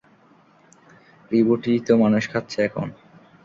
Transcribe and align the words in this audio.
রিব্যুটই 1.31 1.77
তো 1.87 1.93
মানুষ 2.03 2.23
খাচ্ছে 2.31 2.57
এখন। 2.67 2.87